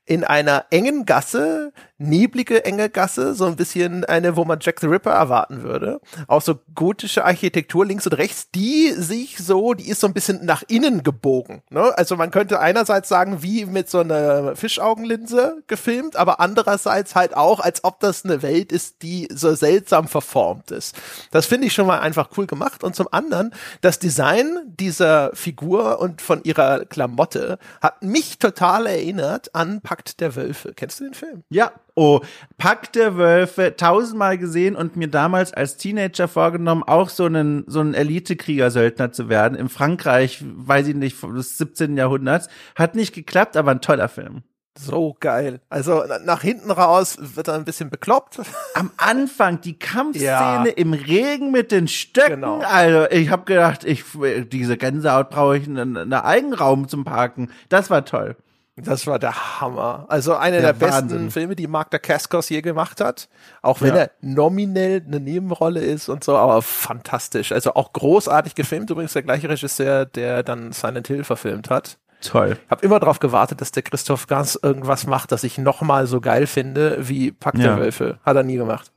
[0.04, 4.88] in einer engen Gasse, neblige enge Gasse, so ein bisschen eine, wo man Jack the
[4.88, 6.00] Ripper erwarten würde.
[6.26, 10.44] Auch so gotische Architektur links und rechts, die sich so, die ist so ein bisschen
[10.44, 11.62] nach innen gebogen.
[11.70, 11.96] Ne?
[11.96, 17.61] Also man könnte einerseits sagen, wie mit so einer Fischaugenlinse gefilmt, aber andererseits halt auch,
[17.61, 20.96] als ob das eine Welt ist, die so seltsam verformt ist.
[21.31, 22.85] Das finde ich schon mal einfach cool gemacht.
[22.85, 29.55] Und zum anderen, das Design dieser Figur und von ihrer Klamotte hat mich total erinnert
[29.55, 30.72] an Pakt der Wölfe.
[30.75, 31.42] Kennst du den Film?
[31.51, 32.20] Ja, oh,
[32.59, 37.81] Pack der Wölfe, tausendmal gesehen und mir damals als Teenager vorgenommen, auch so einen, so
[37.81, 39.59] einen Elite-Krieger-Söldner zu werden.
[39.59, 41.96] In Frankreich, weiß ich nicht, des 17.
[41.96, 42.48] Jahrhunderts.
[42.75, 44.42] Hat nicht geklappt, aber ein toller Film.
[44.78, 45.61] So geil.
[45.68, 48.40] Also na- nach hinten raus wird er ein bisschen bekloppt.
[48.74, 50.64] Am Anfang, die Kampfszene Ja.
[50.64, 52.37] im Regen mit den Stöcken.
[52.40, 52.61] Genau.
[52.61, 54.04] Also, ich habe gedacht, ich,
[54.50, 57.50] diese Gänsehaut brauche ich einen, einen Eigenraum zum Parken.
[57.68, 58.37] Das war toll.
[58.76, 60.06] Das war der Hammer.
[60.08, 61.30] Also einer Der der, besten.
[61.30, 63.28] Filme, die Mark Dacascos je gemacht hat.
[63.61, 64.00] Auch wenn Ja.
[64.04, 67.52] er nominell eine Nebenrolle ist und so, aber fantastisch.
[67.52, 68.88] Also auch großartig gefilmt.
[68.88, 71.98] Übrigens der gleiche Regisseur, der dann Silent Hill verfilmt hat.
[72.22, 72.56] Toll.
[72.64, 76.20] Ich habe immer darauf gewartet, dass der Christoph Gans irgendwas macht, das ich nochmal so
[76.20, 77.78] geil finde wie Pack der Ja.
[77.78, 78.18] Wölfe.
[78.24, 78.92] Hat er nie gemacht.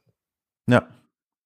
[0.69, 0.83] Ja.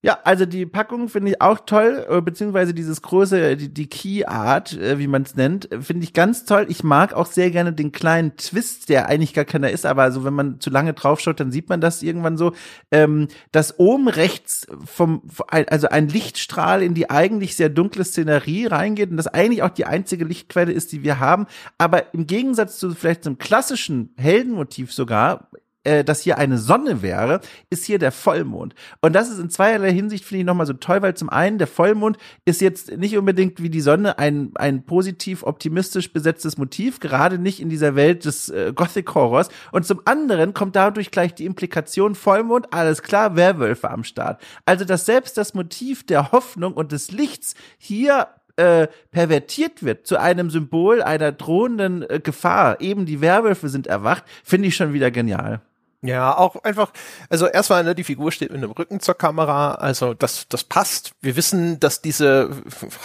[0.01, 4.23] Ja, also die Packung finde ich auch toll, äh, beziehungsweise dieses große, die, die Key
[4.23, 6.67] Art, äh, wie man es nennt, äh, finde ich ganz toll.
[6.69, 10.23] Ich mag auch sehr gerne den kleinen Twist, der eigentlich gar keiner ist, aber also
[10.23, 12.53] wenn man zu lange draufschaut, dann sieht man das irgendwann so,
[12.91, 19.11] ähm, dass oben rechts vom, also ein Lichtstrahl in die eigentlich sehr dunkle Szenerie reingeht
[19.11, 21.45] und das eigentlich auch die einzige Lichtquelle ist, die wir haben,
[21.77, 25.49] aber im Gegensatz zu vielleicht zum klassischen Heldenmotiv sogar,
[25.89, 28.75] äh, dass hier eine Sonne wäre, ist hier der Vollmond.
[29.01, 31.65] Und das ist in zweierlei Hinsicht, finde ich, nochmal so toll, weil zum einen, der
[31.65, 37.39] Vollmond ist jetzt nicht unbedingt wie die Sonne ein, ein positiv optimistisch besetztes Motiv, gerade
[37.39, 39.49] nicht in dieser Welt des äh, Gothic-Horrors.
[39.71, 44.39] Und zum anderen kommt dadurch gleich die Implikation Vollmond, alles klar, Werwölfe am Start.
[44.65, 50.19] Also, dass selbst das Motiv der Hoffnung und des Lichts hier äh, pervertiert wird zu
[50.19, 55.09] einem Symbol einer drohenden äh, Gefahr, eben die Werwölfe sind erwacht, finde ich schon wieder
[55.09, 55.61] genial.
[56.01, 56.93] Ja, auch einfach,
[57.29, 61.11] also erstmal, ne, die Figur steht mit dem Rücken zur Kamera, also das, das passt.
[61.19, 62.51] Wir wissen, dass diese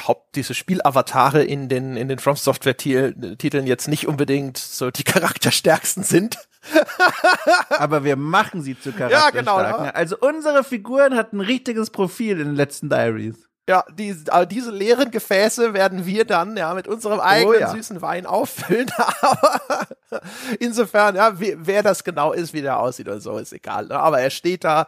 [0.06, 5.02] Haupt, diese Spielavatare in den, in den From Software Titeln jetzt nicht unbedingt so die
[5.04, 6.38] charakterstärksten sind.
[7.68, 9.40] Aber wir machen sie zu Charakterstarken.
[9.40, 9.90] genau, ja.
[9.90, 13.48] Also unsere Figuren hatten ein richtiges Profil in den letzten Diaries.
[13.66, 17.70] Ja, die, aber diese leeren Gefäße werden wir dann ja mit unserem eigenen ja.
[17.70, 18.90] süßen Wein auffüllen.
[19.22, 19.86] Aber
[20.60, 23.86] insofern, ja, wie, wer das genau ist, wie der aussieht oder so, ist egal.
[23.86, 23.98] Ne?
[23.98, 24.86] Aber er steht da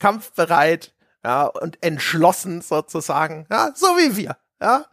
[0.00, 0.92] kampfbereit,
[1.24, 4.84] ja, und entschlossen sozusagen, ja, so wie wir, ja.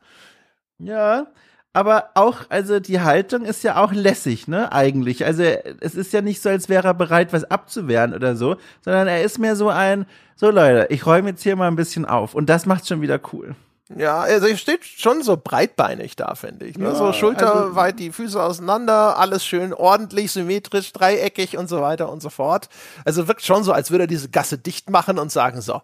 [0.77, 1.27] Ja,
[1.73, 5.25] aber auch, also die Haltung ist ja auch lässig, ne, eigentlich.
[5.25, 9.07] Also es ist ja nicht so, als wäre er bereit, was abzuwehren oder so, sondern
[9.07, 10.05] er ist mehr so ein,
[10.35, 12.35] so Leute, ich räume jetzt hier mal ein bisschen auf.
[12.35, 13.55] Und das macht's schon wieder cool.
[13.97, 16.77] Ja, also er steht schon so breitbeinig da, finde ich.
[16.77, 16.85] Ne?
[16.85, 22.21] Ja, so schulterweit die Füße auseinander, alles schön ordentlich, symmetrisch, dreieckig und so weiter und
[22.21, 22.69] so fort.
[23.03, 25.81] Also wirkt schon so, als würde er diese Gasse dicht machen und sagen, so,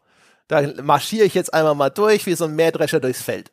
[0.48, 3.52] da marschiere ich jetzt einmal mal durch, wie so ein Mähdrescher durchs Feld.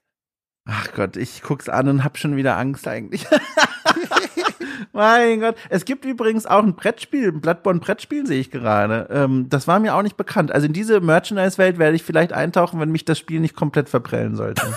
[0.68, 3.24] Ach Gott, ich guck's an und hab schon wieder Angst eigentlich.
[4.92, 5.57] mein Gott.
[5.68, 9.09] Es gibt übrigens auch ein Brettspiel, ein Bloodborne-Brettspiel sehe ich gerade.
[9.11, 10.50] Ähm, das war mir auch nicht bekannt.
[10.52, 14.35] Also in diese Merchandise-Welt werde ich vielleicht eintauchen, wenn mich das Spiel nicht komplett verprellen
[14.37, 14.66] sollte.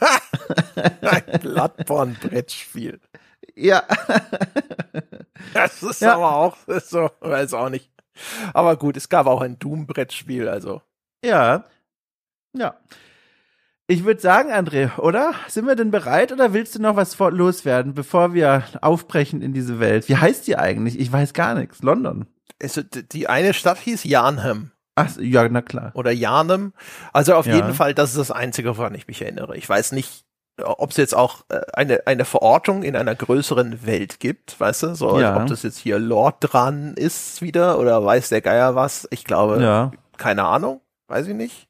[1.02, 3.00] Ein Bloodborne-Brettspiel.
[3.54, 3.82] ja.
[5.54, 6.14] Das ist Ja.
[6.16, 7.90] aber auch, so, weiß auch nicht.
[8.52, 10.82] Aber gut, es gab auch ein Doom-Brettspiel, also.
[11.24, 11.64] Ja.
[12.52, 12.74] Ja.
[13.86, 15.34] Ich würde sagen, André, oder?
[15.48, 19.78] Sind wir denn bereit oder willst du noch was loswerden, bevor wir aufbrechen in diese
[19.78, 20.08] Welt?
[20.08, 20.98] Wie heißt die eigentlich?
[20.98, 21.82] Ich weiß gar nichts.
[21.82, 22.26] London.
[22.62, 24.70] Also, die eine Stadt hieß Yarnham.
[24.96, 25.90] Ach, ja, na klar.
[25.94, 26.72] oder Jarnem.
[27.12, 27.56] Also auf Ja.
[27.56, 29.56] jeden Fall, das ist das Einzige, woran ich mich erinnere.
[29.56, 30.24] Ich weiß nicht,
[30.62, 34.94] ob es jetzt auch äh, eine, eine Verortung in einer größeren Welt gibt, weißt du?
[34.94, 35.36] So, Ja.
[35.36, 39.08] ob das jetzt hier Lord dran ist wieder oder weiß der Geier was.
[39.10, 39.90] Ich glaube, Ja.
[40.16, 41.68] keine Ahnung, weiß ich nicht.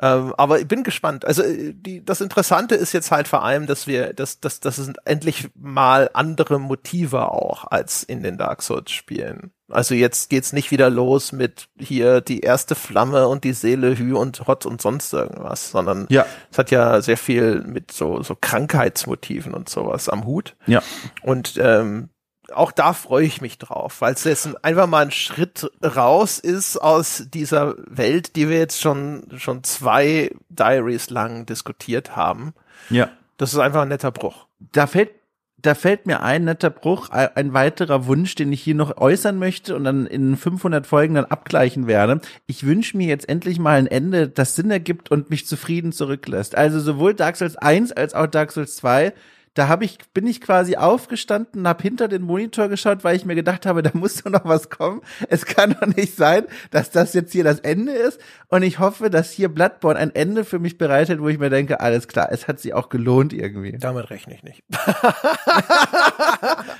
[0.00, 1.24] Ähm, aber ich bin gespannt.
[1.24, 4.76] Also äh, die, das Interessante ist jetzt halt vor allem, dass wir, dass, dass, dass
[4.78, 9.52] es endlich mal andere Motive auch als in den Dark Souls Spielen.
[9.68, 14.14] Also jetzt geht's nicht wieder los mit hier die erste Flamme und die Seele Hü
[14.14, 16.24] und Hot und sonst irgendwas, sondern Ja.
[16.52, 20.56] es hat ja sehr viel mit so, so Krankheitsmotiven und sowas am Hut.
[20.66, 20.82] Ja.
[21.22, 22.10] Und ähm,
[22.54, 26.38] auch da freue ich mich drauf, weil es jetzt ein- einfach mal ein Schritt raus
[26.38, 32.54] ist aus dieser Welt, die wir jetzt schon, schon zwei Diaries lang diskutiert haben.
[32.90, 33.08] Ja.
[33.36, 34.46] Das ist einfach ein netter Bruch.
[34.72, 35.10] Da fällt,
[35.58, 39.38] da fällt mir ein netter Bruch, ein, ein weiterer Wunsch, den ich hier noch äußern
[39.38, 42.20] möchte und dann in 500 Folgen dann abgleichen werde.
[42.46, 46.54] Ich wünsche mir jetzt endlich mal ein Ende, das Sinn ergibt und mich zufrieden zurücklässt.
[46.56, 49.12] Also sowohl Dark Souls 1 als auch Dark Souls 2
[49.56, 53.34] da hab ich, bin ich quasi aufgestanden, hab hinter den Monitor geschaut, weil ich mir
[53.34, 55.00] gedacht habe, da muss doch noch was kommen.
[55.28, 58.20] Es kann doch nicht sein, dass das jetzt hier das Ende ist.
[58.48, 61.80] Und ich hoffe, dass hier Bloodborne ein Ende für mich bereitet, wo ich mir denke,
[61.80, 63.72] alles klar, es hat sich auch gelohnt irgendwie.
[63.78, 64.62] Damit rechne ich nicht.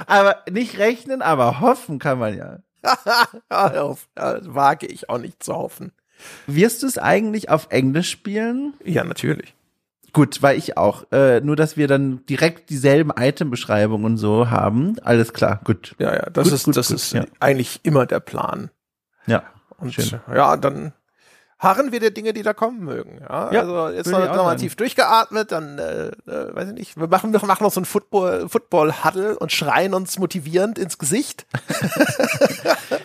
[0.06, 2.58] Aber nicht rechnen, aber hoffen kann man ja.
[3.48, 5.92] Auf- ja, das wage ich auch nicht zu hoffen.
[6.46, 8.74] Wirst du es eigentlich auf Englisch spielen?
[8.84, 9.54] Ja, natürlich.
[10.16, 11.04] Gut, weil ich auch.
[11.12, 14.96] Äh, nur, dass wir dann direkt dieselben Itembeschreibungen und so haben.
[15.02, 15.94] Alles klar, gut.
[15.98, 17.26] Ja, ja, das Gut, ist, gut, das gut, ist ja.
[17.38, 18.70] eigentlich immer der Plan.
[19.26, 19.42] Ja.
[19.76, 20.18] Und Schön.
[20.34, 20.94] ja, dann,
[21.58, 23.20] harren wir der Dinge, die da kommen mögen.
[23.20, 26.96] Ja, Ja, also jetzt noch, noch mal tief durchgeatmet, dann äh, äh, weiß ich nicht.
[26.96, 31.46] Wir machen, wir machen noch so ein Football, Football-Huddle und schreien uns motivierend ins Gesicht.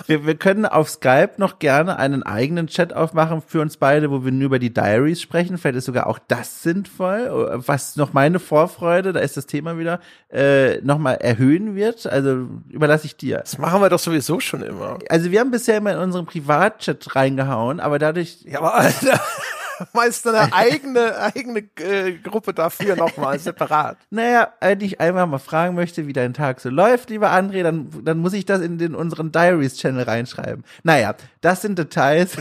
[0.08, 4.26] Wir, wir können auf Skype noch gerne einen eigenen Chat aufmachen für uns beide, wo
[4.26, 5.58] wir nur über die Diaries sprechen.
[5.58, 7.62] Vielleicht ist sogar auch das sinnvoll.
[7.66, 12.08] Was noch meine Vorfreude, da ist das Thema wieder, äh, nochmal erhöhen wird.
[12.08, 13.38] Also überlasse ich dir.
[13.38, 15.00] Das machen wir doch sowieso schon immer.
[15.08, 19.20] Also wir haben bisher immer in unseren Privatchat reingehauen, aber dadurch, Ja, aber Alter,
[19.94, 23.98] meist eine eigene, eigene äh, Gruppe dafür nochmal separat.
[24.12, 27.90] naja, wenn ich einfach mal fragen möchte, wie dein Tag so läuft, lieber André, dann,
[28.04, 30.64] dann muss ich das in den unseren Diaries-Channel reinschreiben.
[30.84, 32.38] Naja, das sind Details.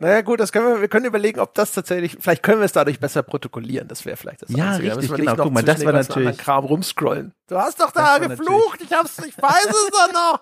[0.00, 2.72] Naja, gut, das können wir, wir können überlegen, ob das tatsächlich, vielleicht können wir es
[2.72, 3.88] dadurch besser protokollieren.
[3.88, 4.96] Das wäre vielleicht das Ja, Einzige.
[4.96, 5.36] Richtig, genau.
[5.36, 7.32] Guck mal, das war natürlich- Kram rumscrollen.
[7.48, 10.40] Du hast doch da geflucht, ich hab's, ich weiß es doch noch.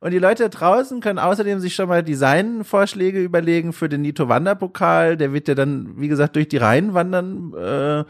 [0.00, 4.28] Und die Leute da draußen können außerdem sich schon mal Designvorschläge überlegen für den Nito
[4.28, 5.16] Wanderpokal.
[5.16, 7.52] Der wird ja dann, wie gesagt, durch die Reihen wandern.
[7.54, 8.04] Äh,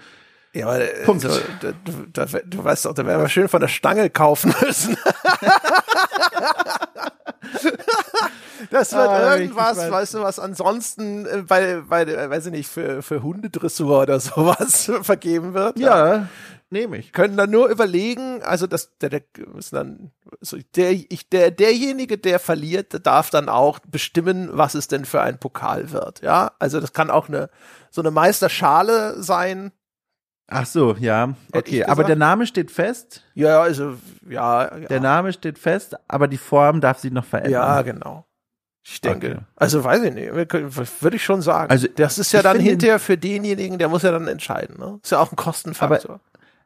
[0.59, 1.23] Ja, aber äh, Punkt.
[1.23, 1.29] So,
[1.61, 1.73] du,
[2.13, 4.97] da, du weißt doch, da werden wir schön von der Stange kaufen müssen.
[8.71, 12.69] Das wird Ah, irgendwas, weißt du, was ansonsten äh, bei, bei, äh, weiß ich nicht,
[12.69, 15.79] für, für Hundedressur oder sowas vergeben wird.
[15.79, 16.29] ja,
[16.71, 17.13] nehme ich.
[17.13, 19.23] Können dann nur überlegen, also das, der, der,
[19.71, 25.05] dann, so der, ich, der, derjenige, der verliert, darf dann auch bestimmen, was es denn
[25.05, 26.23] für ein Pokal wird.
[26.23, 27.51] Ja, also das kann auch eine,
[27.91, 29.73] so eine Meisterschale sein.
[30.47, 31.35] Ach so, ja.
[31.53, 33.23] Okay, aber der Name steht fest.
[33.35, 33.97] Ja, also,
[34.29, 34.67] ja.
[34.67, 35.03] Der ja.
[35.03, 37.53] Name steht fest, aber die Form darf sich noch verändern.
[37.53, 38.25] Ja, genau.
[38.91, 39.33] Ich denke.
[39.33, 39.41] Okay.
[39.57, 41.71] Also weiß ich nicht, würde ich schon sagen.
[41.71, 44.79] Also, das ist ja dann hinterher für denjenigen, der muss ja dann entscheiden.
[44.79, 44.99] Ne?
[45.03, 46.21] Ist ja auch ein Kostenfaktor.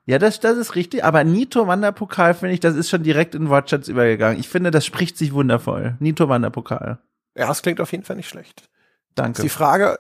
[0.05, 1.05] Ja, das, das ist richtig.
[1.05, 4.39] Aber Nito Wanderpokal, finde ich, das ist schon direkt in Wortschatz übergegangen.
[4.41, 5.97] Ich finde, das spricht sich wundervoll.
[6.01, 6.99] Nito Wanderpokal.
[7.37, 8.69] ja, das klingt auf jeden Fall nicht schlecht.
[9.15, 9.43] Danke.
[9.43, 9.99] Die Frage,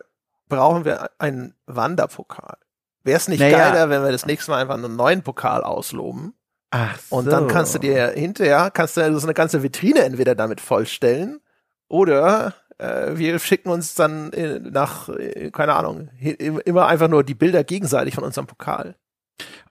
[0.49, 2.57] brauchen wir einen Wanderpokal?
[3.05, 3.59] Wäre es nicht Naja.
[3.59, 6.35] geiler, wenn wir das nächste Mal einfach einen neuen Pokal ausloben?
[6.71, 7.31] Ach Und so.
[7.31, 11.41] dann kannst du dir hinterher, kannst du so eine ganze Vitrine entweder damit vollstellen
[11.89, 17.35] oder äh, wir schicken uns dann äh, nach, äh, keine Ahnung, immer einfach nur die
[17.35, 18.97] Bilder gegenseitig von unserem Pokal.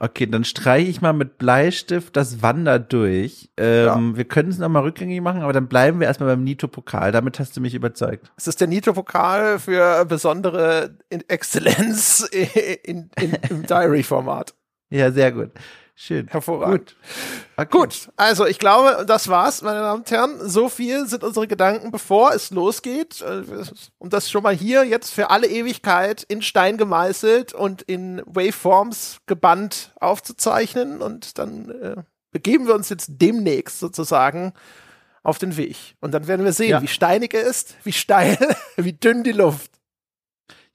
[0.03, 3.51] Okay, dann streiche ich mal mit Bleistift das Wander durch.
[3.55, 7.11] Ähm, Wir können es nochmal rückgängig machen, aber dann bleiben wir erstmal beim Nito-Pokal.
[7.11, 8.31] Damit hast du mich überzeugt.
[8.35, 12.27] Es ist der Nitro-Pokal für besondere Exzellenz
[12.83, 14.55] in, in, im Diary-Format.
[14.89, 15.51] Ja, sehr gut.
[16.03, 16.27] Schön.
[16.29, 16.95] Hervorragend.
[17.57, 17.69] Okay.
[17.69, 20.49] Gut, also ich glaube, das war's, meine Damen und Herren.
[20.49, 23.23] So viel sind unsere Gedanken, bevor es losgeht.
[23.99, 29.17] Um das schon mal hier jetzt für alle Ewigkeit in Stein gemeißelt und in Waveforms
[29.27, 31.03] gebannt aufzuzeichnen.
[31.03, 31.95] Und dann äh,
[32.31, 34.53] begeben wir uns jetzt demnächst sozusagen
[35.21, 35.77] auf den Weg.
[36.01, 36.81] Und dann werden wir sehen, Ja.
[36.81, 38.39] wie steinig er ist, wie steil,
[38.75, 39.69] wie dünn die Luft.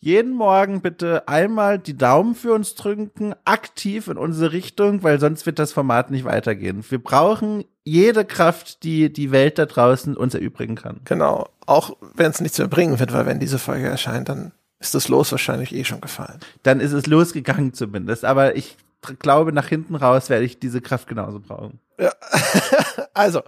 [0.06, 5.46] Jeden Morgen bitte einmal die Daumen für uns drücken, aktiv in unsere Richtung, weil sonst
[5.46, 6.84] wird das Format nicht weitergehen.
[6.88, 11.00] Wir brauchen jede Kraft, die die Welt da draußen uns erübrigen kann.
[11.06, 11.48] Genau.
[11.66, 15.08] Auch wenn es nichts mehr bringen wird, weil wenn diese Folge erscheint, dann ist das
[15.08, 16.38] Los wahrscheinlich eh schon gefallen.
[16.62, 18.24] Dann ist es losgegangen zumindest.
[18.24, 18.76] Aber ich
[19.18, 21.80] glaube, nach hinten raus werde ich diese Kraft genauso brauchen.
[23.14, 23.40] Also,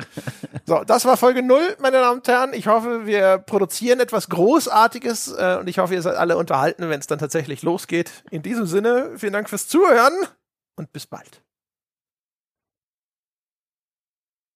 [0.64, 2.54] so, das war Folge 0, meine Damen und Herren.
[2.54, 6.98] Ich hoffe, wir produzieren etwas Großartiges äh, und ich hoffe, ihr seid alle unterhalten, wenn
[6.98, 8.24] es dann tatsächlich losgeht.
[8.30, 10.14] In diesem Sinne, vielen Dank fürs Zuhören
[10.76, 11.42] und bis bald.